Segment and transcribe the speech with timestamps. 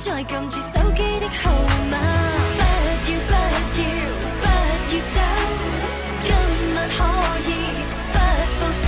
[0.00, 1.50] 再撳住手機的號
[1.90, 1.98] 碼。
[2.56, 2.60] 不
[3.12, 3.84] 要不要
[4.40, 5.14] 不要走，
[6.24, 6.32] 今
[6.74, 6.98] 晚可
[7.46, 7.50] 以
[8.10, 8.14] 不
[8.58, 8.82] 放手。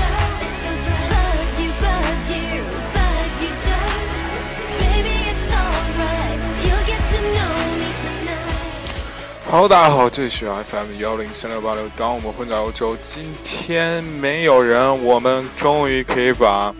[9.50, 11.86] Hello，大家好，这里是 FM 幺零三六八六。
[11.94, 16.74] 当我们混在欧洲，今天没有人，我们终于可以把，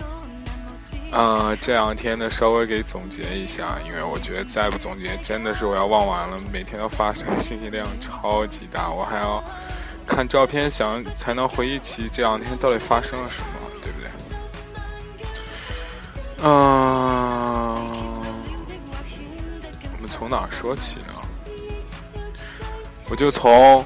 [1.13, 6.41] 呃，这两天的稍微给总结一下，因为我觉得再不总结，真的是我要忘完了。
[6.51, 9.45] 每天都发生信息量超级大，我还要
[10.07, 13.47] 看照片想才能回忆起这两天到底发生了什么，
[13.83, 14.11] 对不对？
[16.45, 18.23] 嗯、
[19.93, 21.13] 我们从哪说起呢？
[23.11, 23.85] 我就从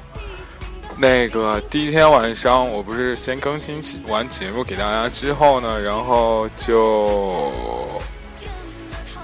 [0.99, 7.51] 那个第一天晚上，我不是先更新完节目给大家之后呢，然后就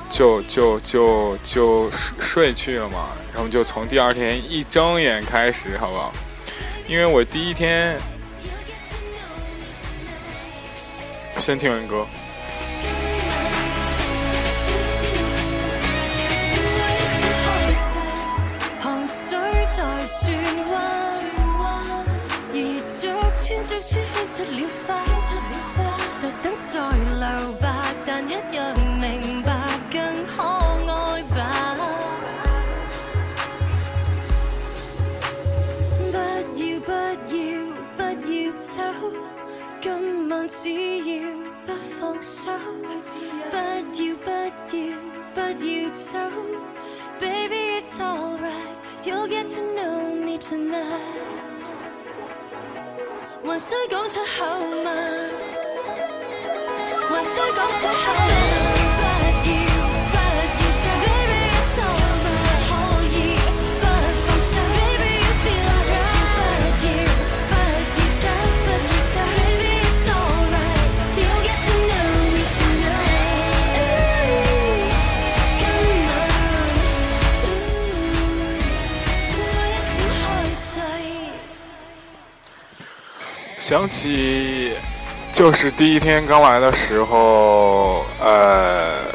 [0.07, 6.13] 就就就就睡睡去了嘛，然后就从第二天一睁眼开始，好不好？
[6.87, 7.97] 因为我第一天
[11.39, 12.05] 先听完歌。
[24.35, 24.97] 出了花，
[26.19, 27.23] 特等再留
[27.61, 27.69] 白，
[28.03, 29.53] 但一樣明白
[29.91, 31.37] 更可愛吧。
[36.11, 36.17] 不
[36.57, 37.37] 要不要
[37.95, 38.71] 不要走，
[39.79, 40.61] 今晚只
[40.97, 41.11] 要
[41.67, 42.49] 不放手。
[43.51, 44.81] 不要不要
[45.35, 46.17] 不要走
[47.19, 51.42] ，Baby it's alright, you'll get to know me tonight。
[53.45, 54.45] 还需讲出口
[54.83, 54.91] 吗？
[57.09, 58.52] 还需讲出口吗？
[83.63, 84.73] 想起
[85.31, 89.05] 就是第一天刚来的时候，呃，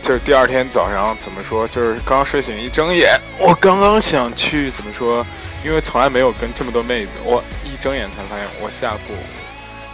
[0.00, 5.26] 就是第二天早上怎么说，就是刚睡醒一睁眼，我刚刚想去怎么说，
[5.62, 9.12] 因为从来没有跟这么多妹子，我一睁眼才发现我下铺，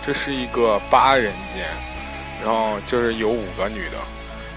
[0.01, 1.67] 这是一个八人间，
[2.41, 3.97] 然后就是有五个女的。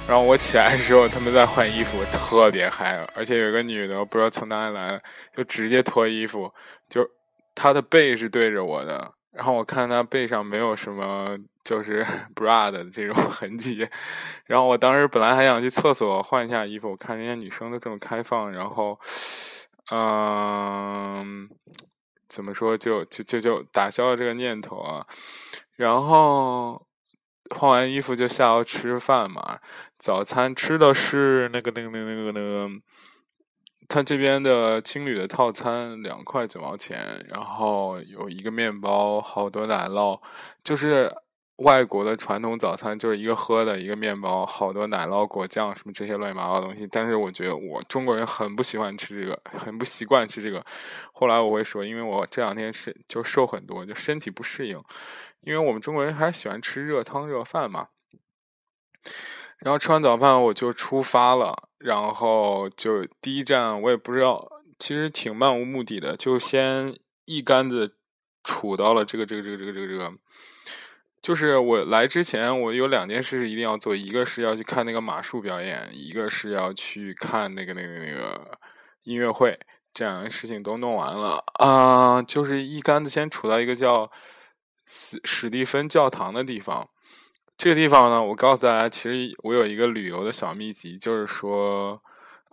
[0.07, 5.01] 然后我起来的时候，他们在换衣服，特别嗨，而且有一个女的，不知道从哪里来，
[5.35, 6.53] 就直接脱衣服，
[6.88, 7.03] 就
[7.56, 12.03] 她的背是对着我的，然后我看她背上没有什么就是
[12.36, 13.88] bra 的这种 痕迹，
[14.46, 19.00] 然后我当时本来还想去厕所换一下衣服，我看人家女生都这么开放，然后，
[19.92, 21.48] 嗯，
[22.28, 25.06] 怎么说就就就就打消了这个念头啊，
[25.75, 26.88] 然后
[27.56, 29.59] 换完衣服就下楼吃饭嘛，
[30.00, 32.69] 早餐吃的是那个那个那个那个那个。
[33.88, 40.22] 他这边的青旅的套餐两块九毛钱，然后有一个面包，好多奶酪，
[40.62, 41.09] 就是
[41.58, 46.86] 外国的传统早餐，就是一个喝的，一个面包，好多奶酪、果酱什么这些乱七八糟的东西。
[46.92, 50.64] 但是我觉得我中国人很不喜欢吃这个，很不习惯吃这个。
[51.13, 54.84] 后来我会说，因为我这两天是就瘦很多，就身体不适应，
[55.42, 57.88] 因为我们中国人还是喜欢吃热汤热饭嘛。
[59.59, 66.95] 然后吃完早饭我就出发了，然后就第一站我也不知道，其实挺漫无目的的，就先
[67.25, 67.95] 一竿子
[68.44, 70.13] 杵到了这个这个这个这个这个这个，
[71.21, 78.60] 就是我来之前我有两件事一定要做，一个是要去看那个马术表演，一个是要去看那个那个那个
[79.06, 79.60] 音乐会，
[79.92, 84.12] 这两件事情都弄完了啊、就是一竿子先杵到一个叫
[84.86, 86.88] 史史蒂芬教堂的地方。
[87.57, 92.00] 这个地方呢，我告诉大家，其实我有一个旅游的小秘籍，就是说，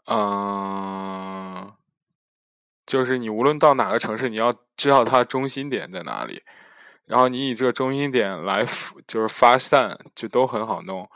[0.07, 1.71] 嗯、
[2.87, 6.43] 就是你无论到哪个城市，你要知道它中心点在哪里，
[7.05, 8.67] 然后你以这个中心点来
[9.07, 11.07] 就是发散，就都很好弄。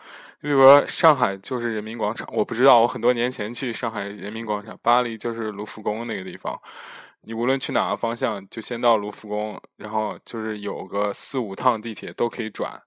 [0.41, 6.61] 你比如说上海就是人民广场，我不知道，我很多年前去上海人民广场，巴黎就是卢浮宫那个地方。
[7.23, 12.83] 你无论去哪个方向，就先到卢浮宫，然后就是有个四五趟地铁都可以转。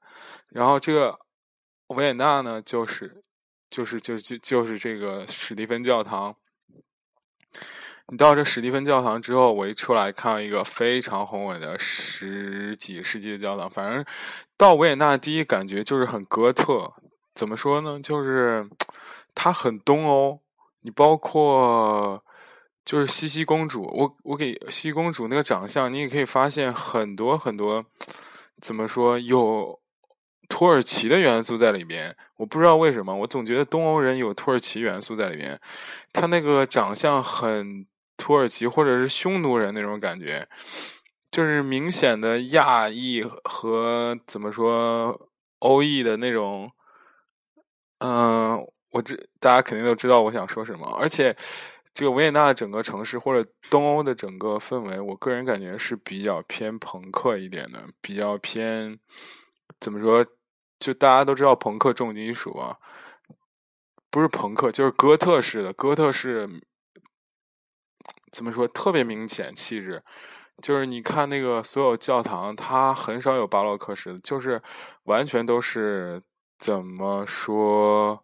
[0.50, 1.20] 然后这个
[1.88, 3.24] 维也纳呢，就是
[3.70, 6.36] 就是就就就是这个史蒂芬教堂。
[8.08, 13.70] 你到这史蒂芬教堂之后，我一出来看到一个非常宏伟的十几世纪的教堂。
[13.70, 14.06] 反正
[14.58, 16.94] 到维也纳第一感觉就是很哥特，
[17.34, 18.00] 怎么说呢？
[18.02, 18.70] 就是
[19.34, 20.40] 它很东欧。
[20.84, 22.24] 你包括
[22.84, 27.86] 就是茜茜公主，我我给西西公主那个长相，你也可以发现很多很多，
[28.60, 29.80] 怎么说有
[30.52, 32.14] 土耳其的元素在里边。
[32.36, 35.58] 我不知道为什么，我总觉得东欧人有土耳其元素在里边。
[36.12, 37.88] 他那个长相很。
[38.18, 40.48] 土耳其或者是匈奴人那种感觉，
[41.32, 45.28] 就是明显的亚裔和怎么说
[45.58, 46.70] 欧裔的那种。
[47.98, 50.86] 嗯，我知大家肯定都知道我想说什么。
[51.00, 51.36] 而且，
[51.96, 59.00] 这个维也纳整个城市或者东欧的整个氛围，我个人感觉是比较偏朋克一点的，比较偏
[59.80, 60.24] 怎么说？
[60.82, 62.76] 就大家都知道朋克重金属啊，
[64.10, 66.50] 不是朋克就是哥特式的哥特式。
[68.32, 68.66] 怎么说？
[68.66, 70.02] 特别明显气质，
[70.62, 74.62] 就是你看那个所有教堂，它很少有巴洛克式的，就是
[75.04, 76.22] 完全都是
[76.58, 78.24] 怎么说？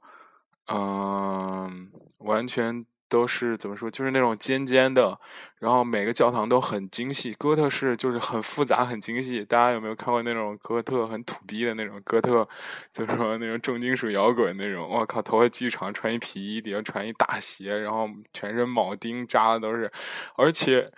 [0.68, 2.86] 嗯，完全。
[3.09, 3.89] 都是怎么说？
[3.89, 5.19] 就是那种尖尖的，
[5.59, 7.33] 然后每个教堂都很精细。
[7.33, 9.45] 哥特式就是很复杂、很精细。
[9.45, 12.48] 大家有没有看过那种哥特很土逼的那种哥特？
[12.92, 14.88] 就是说那种重金属摇滚那种。
[14.89, 19.92] 我靠，头发巨长，穿一皮衣，底下穿一大鞋，然后全身铆钉扎的都是。
[20.36, 20.92] 而且，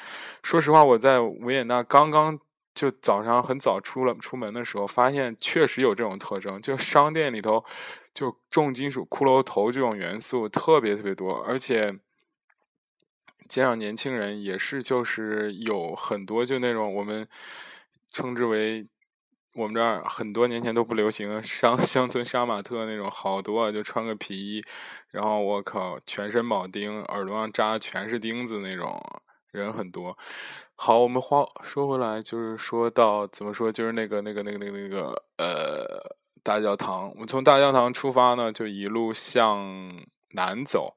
[0.43, 2.39] 说实话，我在维也纳刚刚
[2.73, 7.63] 就早上很早出了出门的时候，发现确实有这种特征，就商店里头。
[8.19, 11.97] 就重金属骷髅头这种元素特别特别多，而且
[13.47, 17.25] 街上年轻人也是，就是有很多就那种我们
[18.09, 18.85] 称之为
[19.53, 24.61] 我们这儿很多年前都不流行乡 乡村杀马特那种，好多啊，就穿个皮衣，
[25.11, 29.01] 然后我靠，全身铆钉，耳朵上扎全是钉子那种
[29.49, 30.17] 人很多。
[30.75, 36.18] 好，我们话说回来，就是说到怎么说，就是那个那个那个那个那个呃。
[36.43, 40.95] 大教堂，我从大教堂出发呢，就一路向南走。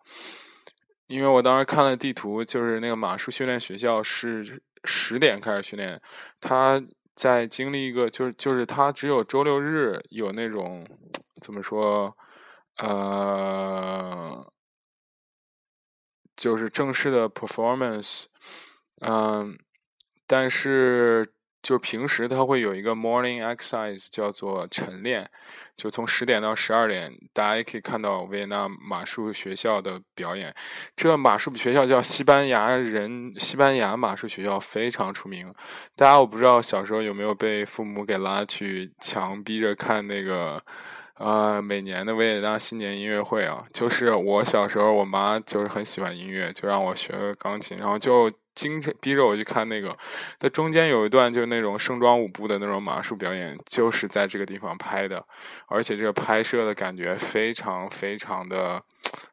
[1.06, 6.00] 因为我当时看了地图，就是那个马术训练学校是十点开始训练，
[6.40, 6.82] 他
[7.14, 10.86] 在经历一个，就是就是他只有周六日有那种
[11.40, 12.16] 怎么说，
[12.78, 14.52] 呃，
[16.36, 18.24] 就是正式的 performance，
[19.00, 19.58] 嗯，
[20.26, 21.34] 但是。
[21.62, 25.30] 就平时他会有一个 morning exercise，叫做晨练，
[25.76, 30.52] 就从十点到十二点，大家也可以看到维也纳马术学校的表演。
[30.96, 35.54] 这马术学校叫西班牙人西班牙马术学校，非常出名。
[35.94, 40.60] 大家我不知道小时候有没有被父母给拉去强逼着看那个，
[41.14, 43.64] 呃，每年的维也纳新年音乐会啊。
[43.72, 48.28] 就是我小时候，我妈就是很喜欢音乐，就让我学钢琴，然后就。
[48.54, 49.96] 经常逼着我去看那个，
[50.38, 55.24] 它中间有一段就是那种盛装舞步的那种马术表演，就是在这个地方拍的，
[55.66, 58.82] 而且这个拍摄的感觉非常非常的，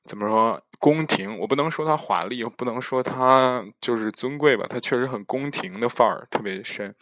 [0.06, 1.38] 怎么说宫廷？
[1.40, 6.96] 我不能说它华丽，不能说它就是尊贵吧，它确实很宫廷的范儿特别深。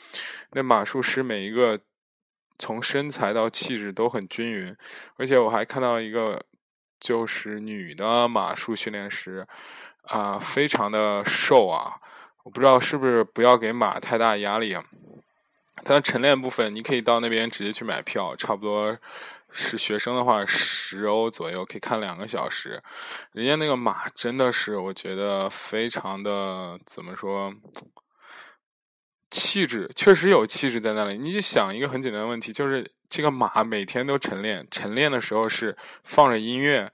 [0.51, 1.79] 那马术师每一个
[2.57, 4.75] 从身材到气质都很均匀，
[5.17, 6.41] 而且我还看到一个
[6.99, 9.47] 就是女的马术训练师，
[10.07, 11.95] 啊，非常的瘦啊。
[12.43, 14.83] 我不知道是不是不要给马太大压力啊？
[15.83, 18.97] 它的晨练部分你可以到那边直接去买票，差不多
[19.51, 22.81] 是学生的话十欧左右，可以看两个小时。
[23.31, 27.53] 人家那个马真的是我觉得非常的怎么说，
[29.29, 31.17] 气质确实有气质在那里。
[31.17, 36.91] 你就想一个很简单的问题，就是这个马每天都晨练，晨练的时候是放着音乐。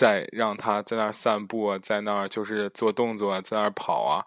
[0.00, 4.24] 再让他在那儿散步啊，在那儿就是做动作，在那儿跑啊，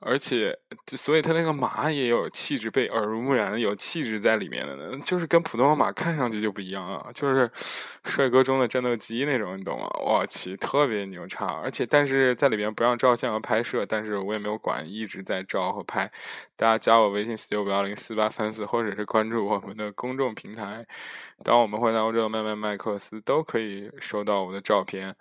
[0.00, 7.48] 而且，所以他那个马也有气质，被耳濡目染的有气质在里面的，就是跟普通的马看上去就不一样啊，就是
[8.02, 9.86] 帅哥中的战斗机那种，你懂吗？
[10.04, 16.10] 我去，特别牛叉，而且但是在里边不让照相和拍摄，但是我也没有管，一直在照和拍。
[16.62, 20.86] 大家加我微信四九五幺零四八三四，或者是关注我们的公众平台。
[21.42, 25.12] 当我们回到欧洲麦麦麦克斯，都可以收到我的照片。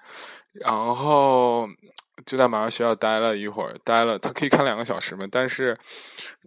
[0.52, 1.68] 然后
[2.28, 5.26] 就在马上学校待了一会儿，待了他可以看两个小时嘛。
[5.32, 5.76] 但是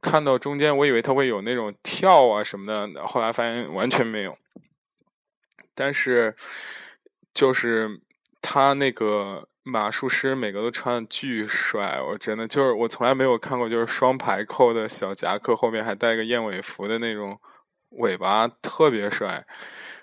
[0.00, 4.38] 看到中间，我以为他会有那种跳啊什么的，后来发现完全没有。
[5.74, 6.36] 但是
[7.34, 8.00] 就是
[8.40, 17.40] 他那个马术师，每个都穿的巨帅，我真的就是我从来没有看过，就是双排扣的小夹克，后面还带个燕尾服的那种。
[17.99, 19.47] 尾巴特别帅，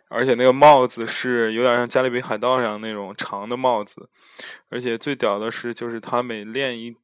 [0.08, 4.10] 而且那个帽子是有点像加勒比海盗上那种长的帽子，
[4.70, 6.96] 而且最屌的是，就是他每练一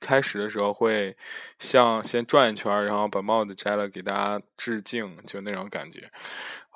[0.00, 1.14] 开始的时候会
[1.58, 6.08] 像先转一圈，然后把帽子摘了给大家致敬，就那种感觉。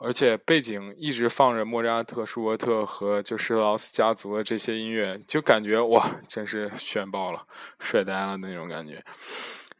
[0.00, 7.44] 而且背景一直放着莫扎特、舒伯特和就施特劳斯家族的这些音乐，就感觉哇，真是炫爆了，
[7.80, 9.02] 帅呆了那种感觉。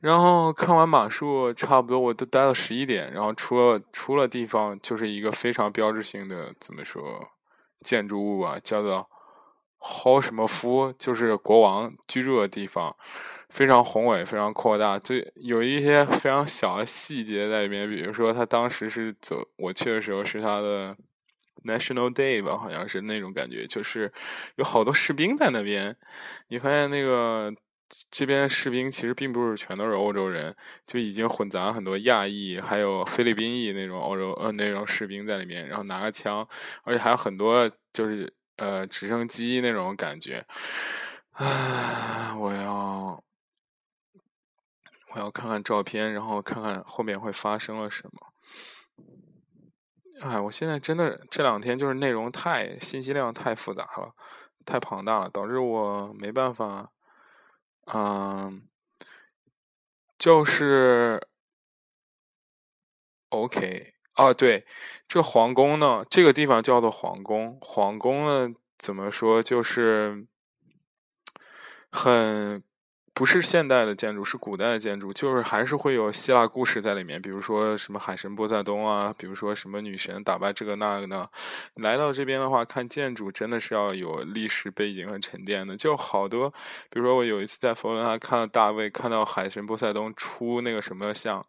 [0.00, 7.02] 然后看完马术，差不多我都待到十一点，然后出了出了地方，就是一个非常标志性的怎么说
[7.80, 9.08] 建筑物啊，叫做
[9.76, 12.96] 侯什么夫，就是国王居住的地方。
[13.48, 17.88] 非常宏伟，非常扩大，就有一些非常小的细节在里面。
[17.88, 20.94] 比如说，他当时是走，我去的时候是他的
[21.64, 24.12] National Day 吧，好像是那种感觉，就是
[24.56, 25.96] 有好多士兵在那边。
[26.48, 27.52] 你发现那个
[28.10, 30.54] 这边士兵其实并不是全都是欧洲人，
[30.86, 36.46] 就已经混杂很多亚裔，还有菲律宾裔那种欧洲呃那种士兵在里面，然后拿个枪，
[36.84, 40.44] 而且还有很多就是呃直升机那种感觉。
[41.32, 43.07] 啊，我要。
[45.14, 48.32] 我要看看照片，然后看看后面会发生了什么。
[50.20, 54.14] 哎，我现在真的这两天就是内容太信息量太复杂了，
[54.66, 56.92] 太庞大了，导致我没办法。
[57.86, 58.68] 嗯，
[60.18, 61.26] 就是
[63.30, 64.66] OK 啊，对，
[65.06, 67.56] 这皇宫呢，这个地方叫做皇宫。
[67.62, 70.26] 皇宫呢，怎么说，就是
[71.90, 72.62] 很。
[73.18, 81.28] 不是现代的建筑，是古代的建筑，就是还是会有希腊故事在里面，比如说什么海神波塞冬啊，比如说什么女神打败这个那个的。
[81.74, 86.48] 来到这边的话，看建筑真的是要有历史背景和沉淀的，就好多。
[86.90, 91.44] 比如说我有一次在佛罗伦萨看到大卫，看到海神波塞冬出那个什么像，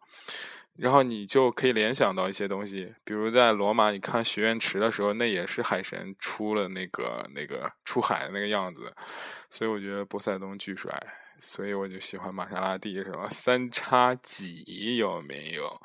[0.76, 8.92] 然后你就可以联想到一些东西，比如在罗马，你看许愿池的时候，那也是海神出了那个那个出海的那个样子，
[9.48, 11.00] 所以我觉得波塞冬巨帅。
[11.40, 15.80] 所以我就喜欢玛莎拉蒂，什么三叉戟有没有？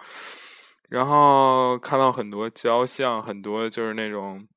[0.90, 4.48] 然后看到很多雕像，很多就是那种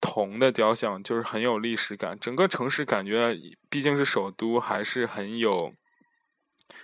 [0.00, 2.18] 铜的雕像，就是很有历史感。
[2.18, 3.36] 整个城市感觉，
[3.68, 5.72] 毕竟是首都，还是很有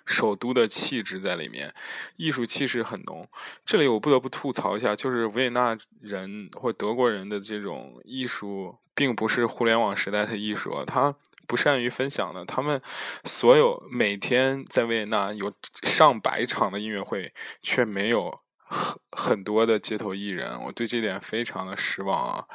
[0.06, 1.74] 首都的气质在里面，
[2.16, 3.28] 艺术气势很浓。
[3.64, 11.14] 这里我不得不吐槽一下，就是维也纳人或德国人的这种艺术，并不是互联网时代的艺术，他。
[11.46, 12.80] 不善于分享的，他们
[13.24, 22.46] 所有每天在维也纳有上百场的音乐会，却没有很很多的街头艺人，我对这点非常的失望啊！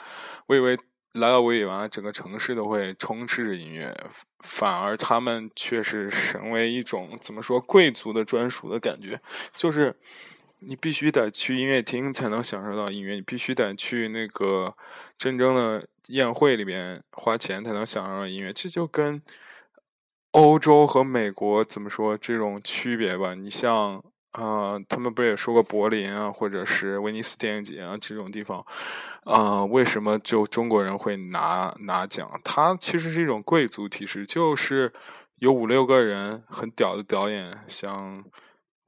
[0.47, 0.75] 我以为
[1.13, 3.95] 来到维也纳，整个城市都会充斥着音乐，
[4.39, 9.21] 反而他们却是成为一种怎么说贵族的专属的感觉，
[9.55, 9.99] 就是。
[10.61, 14.75] 你必须得去音乐厅才能享受到音乐，你必须得去那个
[15.17, 19.21] 真正的宴会里边花钱才能享受到音乐，这就跟
[20.31, 23.33] 欧洲和美国怎么说这种区别吧？
[23.35, 28.65] 你像啊，他们不也说过柏林啊，或者是威尼斯电影节啊这种地方
[29.23, 32.29] 啊，为什么就中国人会拿拿奖？
[32.43, 34.91] 它其实是一种贵族体制，就是
[35.37, 38.25] 有五六个人很屌的导演，像。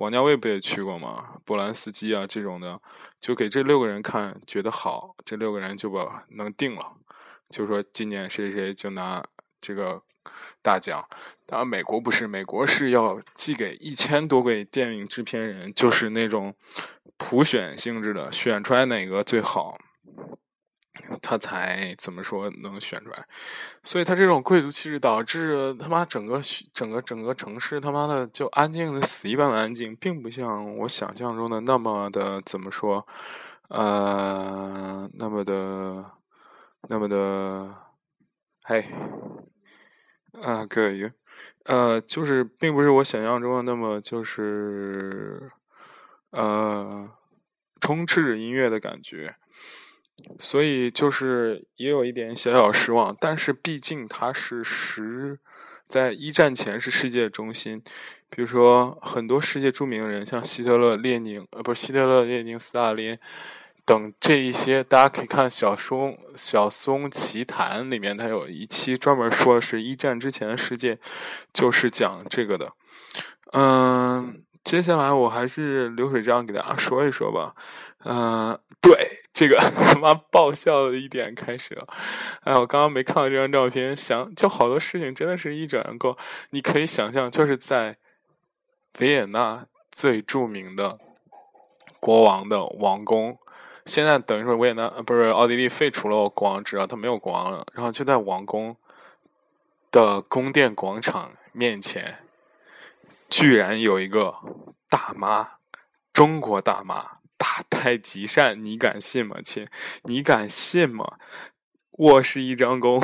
[0.02, 1.36] 王家卫不也去过吗？
[1.46, 2.82] 波兰斯基啊，这种的，
[3.20, 6.94] 就给这六个人看，觉得好，这六个人就把能定了，
[7.52, 9.24] 就说今年谁谁就拿
[9.60, 10.02] 这个
[10.64, 11.08] 大奖。
[11.46, 16.56] 当然，美国不是，美国是要寄给一千多位电影制片人，就是那种
[17.18, 19.78] 普选性质的，选出来哪个最好。
[21.22, 23.26] 他才怎么说能选出来？
[23.82, 26.42] 所以他这种贵族气质导致他妈整个
[26.74, 33.08] 整个整个城市他妈的就安静的死一般的安静，并不像我想象中的那么的怎么说，
[33.70, 36.12] 呃，那么的
[36.90, 37.74] 那么的，
[38.64, 38.86] 嘿，
[40.42, 41.10] 啊，可以，
[41.64, 45.52] 呃，就是并不是我想象中的那么就是
[46.32, 47.10] 呃
[47.80, 49.38] 充斥着音乐的感觉。
[50.40, 55.40] 所以就是也有一点小小失望，但是毕竟它是十，
[55.88, 57.84] 在一战前是世界中心。
[58.30, 63.18] 比如说很多世界著名人，像希特勒、列宁，呃，不是希特勒、列宁、斯大林
[63.84, 70.98] 等这一些，大家可以看《小松小松奇谈》里面，它有一期专门说是一战之前的世界，
[71.52, 72.72] 就是讲这个的。
[73.52, 77.54] 嗯，接下来我还是流水账给大家说一说吧。
[78.06, 79.21] 嗯，对。
[79.34, 81.88] 这个他妈爆笑的一点开始了，
[82.42, 86.18] 哎，我刚刚没看到这张照片，想就好多事情真的是一转过。
[86.50, 87.98] 你可以想象，就是在
[89.00, 91.00] 维也纳最著名的
[92.00, 93.40] 国王的王宫，
[93.86, 98.76] 现在等于说维也纳不是奥地利废除了国王制啊，他没有国王了，然后就在王宫
[99.92, 102.20] 的宫殿广场面前，
[103.30, 104.36] 居然有一个
[104.90, 105.52] 大妈，
[106.12, 107.20] 中国大妈，
[107.82, 109.66] 太极扇，你敢信吗，亲？
[110.04, 111.18] 你敢信吗？
[111.98, 113.02] 卧是一张弓，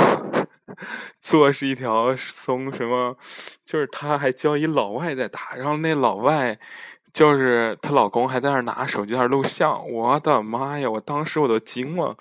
[1.19, 3.17] 坐是一条松，什么？
[3.65, 6.59] 就是他还教一老外在打，然后那老外。
[7.13, 10.87] 就是她老公还在那儿拿手机在那录像，我的妈呀！
[10.87, 12.15] 我当时我都惊了，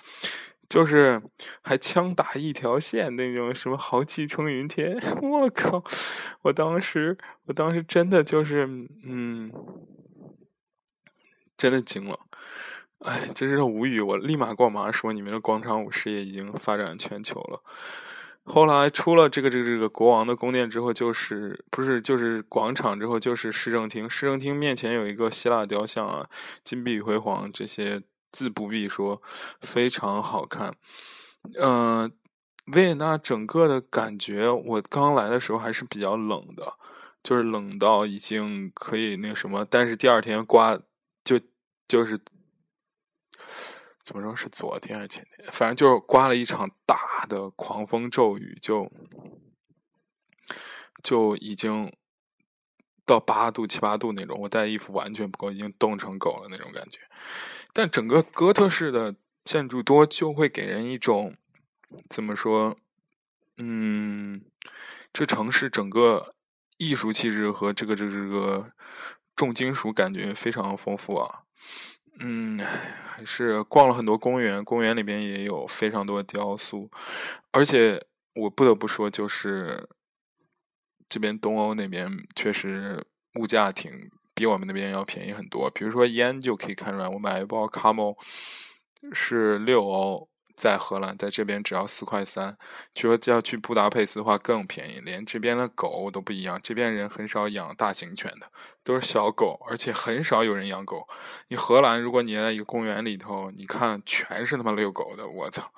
[0.67, 1.21] 就是
[1.61, 5.83] 还枪打一条线那种什么豪气冲云天， 我靠！
[6.41, 8.65] 我当时我当时真的就是
[9.05, 9.51] 嗯，
[11.55, 12.17] 真的惊了，
[12.99, 14.01] 哎，真是无语！
[14.01, 17.61] 我立马跟我妈说，你们的广场舞事业已经发展全球了。
[18.43, 26.27] 后来出了这个这个这个国王的宫殿之后，就是不是就是广场之后就是市政厅，市政厅面前有一个希腊雕像啊，
[26.63, 28.01] 金碧辉煌，这些
[28.31, 29.21] 自不必说，
[29.61, 30.73] 非常好看。
[31.59, 32.11] 嗯，
[32.73, 36.73] 维也纳整个的感觉，我刚来的时候还是比较冷的，
[37.21, 40.79] 就是冷到已经可以那个什么，但是第二天刮
[41.23, 41.39] 就
[41.87, 42.19] 就是。
[44.07, 45.45] 怎么说是昨天还是前天？
[45.51, 48.89] 反正就是刮了一场大的狂风骤雨，就
[51.03, 51.91] 就已经
[53.05, 54.39] 到八度七八度那种。
[54.39, 57.01] 我带衣服完全不够，已经冻成狗了那种感觉。
[57.73, 61.35] 但整个哥特式的建筑多就会给人一种
[62.09, 62.77] 怎么说？
[63.57, 64.45] 嗯，
[65.11, 66.33] 这城市整个
[66.77, 68.71] 艺术气质和这个这个这个
[69.35, 71.43] 重金属感觉非常丰富啊。
[72.19, 76.89] 嗯，还是逛了很多公园，公园里边也有非常多的雕塑，
[77.51, 77.99] 而且
[78.35, 79.87] 我不得不说，就是
[81.07, 85.69] 这边东欧那边确实物价挺比我们那边要便宜很多。
[85.69, 88.17] 比如说烟就可以看出来，我买一包卡莫
[89.13, 90.27] 是六欧。
[90.57, 92.57] 在荷兰，在这边只要四块三。
[92.93, 96.59] 就说要去布达佩斯的话更便宜，连这边的狗都不一样。
[96.61, 98.51] 这边人很少养大型犬的，
[98.83, 101.07] 都是小狗，而且很少有人养狗。
[101.49, 105.71] 你荷兰，如果你在一个公园里头，你看全是他妈遛狗的，我操！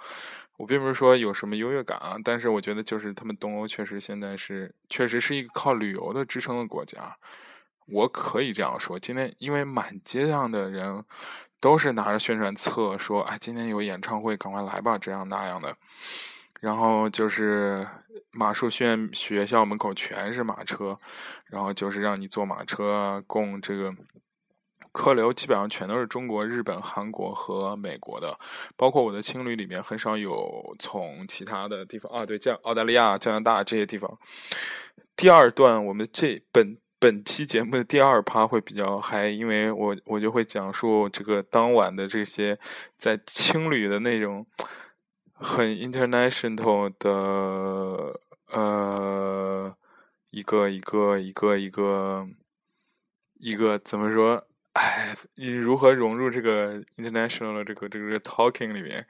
[0.57, 7.17] 我并不是说有什么优越感啊，但是我觉得就是他们东欧确实现在是确实是一个靠旅游的支撑的国家。
[7.85, 11.03] 我可以这样说，今天因为满街上的人。
[11.61, 15.75] 都是拿着宣传册说：“哎，今天有演唱会，赶快来吧！”这样那样的，
[16.61, 17.85] 然后就是
[18.31, 20.97] 马术训练学校门口全是马车，
[21.45, 23.93] 然后就是让你坐马车，供这个
[24.93, 28.39] 客流基本上全都是中国、日本、韩国和美国的，
[28.77, 34.17] 包括我的青旅里面很少有从其他的地方啊，对，加澳大利亚、加拿大这些地方。
[35.15, 36.77] 第二段，我们这本。
[36.99, 42.59] 本期节目的第二趴会比较嗨，因为我我就会讲述这个当晚的这些
[42.97, 44.45] 在青旅的那种
[45.33, 48.19] 很 international 的
[48.51, 49.73] 呃
[50.31, 52.27] 一个一个一个一个
[53.35, 54.45] 一个怎么说？
[54.73, 59.07] 哎，你如何融入这个 international 的这个这个 talking 里面？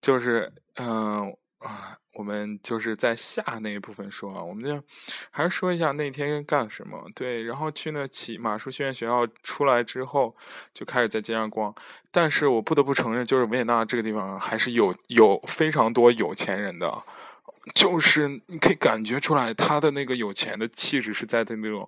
[0.00, 1.36] 就是嗯。
[1.60, 4.82] 啊，我们就是在下那一部分说啊，我们就
[5.30, 7.04] 还是说一下那天干什么。
[7.14, 10.34] 对，然后去那骑马术训练学校出来之后，
[10.72, 11.74] 就开始在街上逛。
[12.10, 17.04] 但是我不得不承认，就是维也纳这个地方还是有有非常多有钱人的，
[17.74, 21.86] 就是你可以感觉出来他的那个有钱的气质是在的那种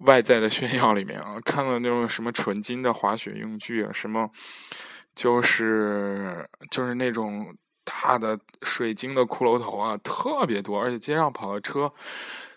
[0.00, 1.34] 外在的炫耀里面啊。
[1.46, 4.30] 看到那种什么纯金的滑雪用具啊，什么
[5.14, 7.56] 就是就是那种。
[7.88, 11.90] 大的水晶的骷髅头啊，特别多，而且街上跑的车，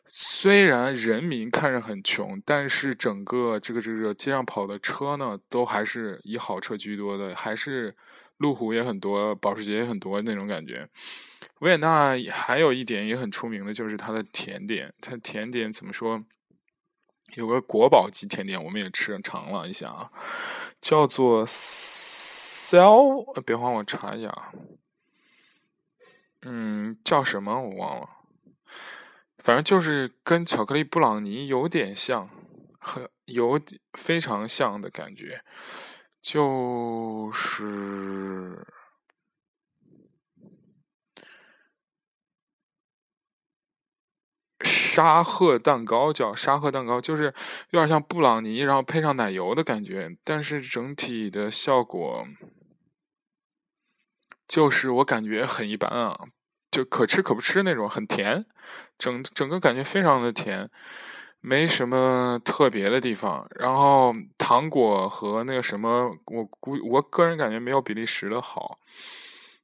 [0.06, 7.96] 虽然人民看着很穷，但是整个这个这个街上跑的车呢，都还是以好车居多的，还是
[8.38, 10.86] 路虎也很多，保时捷也很多那种感觉。
[11.60, 16.22] 维也纳还有一点也很出名的，就是它的甜点，它甜点怎么说？
[17.36, 20.12] 有个国宝级甜点，我们也吃尝了一下啊，
[20.82, 24.52] 叫做 Cell，别慌，我查一下啊。
[26.44, 28.10] 嗯，叫什么我忘了，
[29.38, 32.30] 反正就是跟巧克力布朗尼有点像，
[32.80, 33.62] 很有
[33.94, 35.44] 非常像的感觉，
[36.20, 38.66] 就是
[44.64, 47.26] 沙鹤蛋糕，叫沙鹤蛋糕，就是
[47.70, 52.26] 有点像布朗尼，然后配上奶油的感觉，但是整体的效果。
[54.52, 56.14] 就是我感觉很一般啊，
[56.70, 58.46] 就可吃可不吃那种，很甜，
[58.98, 60.70] 整整个感觉非常的甜，
[61.40, 63.48] 没什么特别的地方。
[63.56, 68.78] 然后糖果和那个什么，我估我个人感觉没有比利时的好。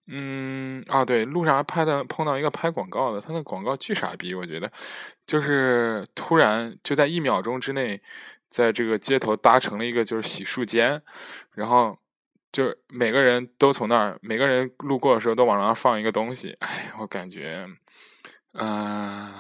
[0.08, 4.71] 嗯啊，对，路上还拍的碰到一个拍广告的，他那广告巨傻逼，我觉得，
[5.26, 8.02] 就是突然就在一秒钟之内，
[8.47, 11.02] 在这个街头搭成了一个就是洗漱间，
[11.52, 12.00] 然后
[12.58, 17.67] 就是每个人都从那儿，每个人路过的时候都往那儿放一个东西，哎，我感觉，
[18.54, 19.32] 嗯，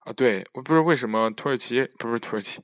[0.00, 2.60] 啊，对，我不知道为什么土耳其不是土耳其，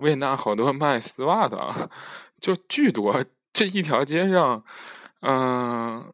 [0.00, 1.90] 维也纳好多卖丝袜的，
[2.38, 4.62] 就巨多，这一条街上。
[5.22, 6.12] 嗯，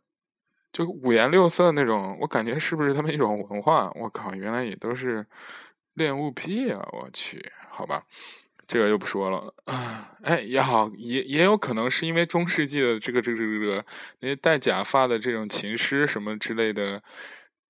[0.72, 3.90] 就五颜六色那种，我感觉是不是他们一种文化？
[3.96, 5.26] 我靠，原来也都是
[5.94, 6.88] 恋物癖啊！
[6.92, 8.04] 我去，好吧，
[8.72, 9.54] 这个就不说了。
[10.22, 13.84] 哎，也好，也也有可能是因为中世纪的这个这个这个这个
[14.20, 17.02] 那些戴假发的这种琴师什么之类的，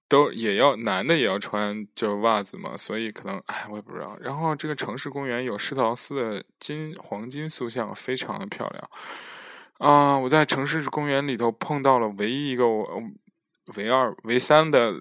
[0.09, 4.17] 都也要男的也要穿就袜子嘛，所以可能哎，我也不知道。
[4.21, 8.91] 然后这个城市公园有施特劳斯的金黄金塑像，非常的漂亮。
[9.79, 10.17] 啊！
[10.17, 13.03] 我在城市公园里头碰到了唯一一个我
[13.75, 14.93] 唯二、唯三的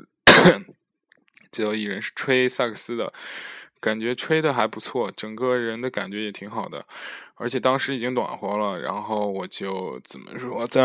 [1.51, 3.13] 街头艺人，是吹萨克斯的，
[3.81, 6.85] 感觉吹的还不错，整个人的感觉也挺好的，
[7.35, 10.83] 而且当时已经暖和了，然后我就怎么说，在